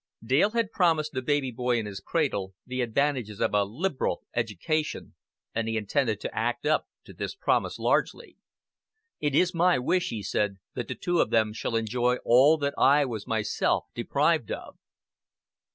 [0.25, 5.13] Dale had promised the baby boy in his cradle "the advantages of a lib'ral education,"
[5.53, 8.35] and he intended to act up to this promise largely.
[9.19, 12.73] "It is my wish," he said, "that the two of them shall enjoy all that
[12.79, 14.75] I was myself deprived of."